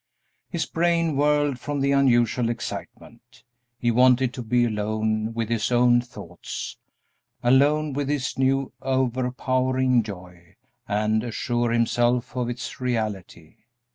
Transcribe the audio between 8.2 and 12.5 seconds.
new, overpowering joy, and assure himself of